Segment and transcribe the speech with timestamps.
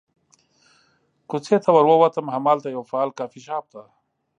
[1.29, 3.81] کوڅې ته ور ووتم، همالته یوه فعال کافي شاپ ته.